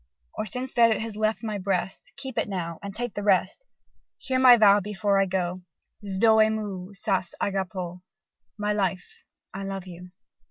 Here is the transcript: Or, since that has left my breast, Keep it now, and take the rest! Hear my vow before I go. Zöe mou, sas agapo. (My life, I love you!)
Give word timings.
Or, 0.33 0.47
since 0.47 0.73
that 0.73 0.99
has 0.99 1.15
left 1.15 1.43
my 1.43 1.59
breast, 1.59 2.11
Keep 2.17 2.39
it 2.39 2.49
now, 2.49 2.79
and 2.81 2.95
take 2.95 3.13
the 3.13 3.21
rest! 3.21 3.63
Hear 4.17 4.39
my 4.39 4.57
vow 4.57 4.79
before 4.79 5.19
I 5.21 5.27
go. 5.27 5.61
Zöe 6.03 6.51
mou, 6.51 6.91
sas 6.95 7.35
agapo. 7.39 8.01
(My 8.57 8.73
life, 8.73 9.23
I 9.53 9.63
love 9.63 9.85
you!) 9.85 10.09